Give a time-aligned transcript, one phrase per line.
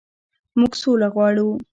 [0.59, 1.47] موږ سوله غواړو